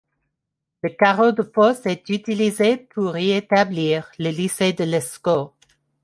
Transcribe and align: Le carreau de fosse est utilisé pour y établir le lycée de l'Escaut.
Le 0.81 0.89
carreau 0.89 1.31
de 1.31 1.43
fosse 1.43 1.85
est 1.85 2.09
utilisé 2.09 2.75
pour 2.77 3.19
y 3.19 3.33
établir 3.33 4.11
le 4.17 4.31
lycée 4.31 4.73
de 4.73 4.83
l'Escaut. 4.83 5.53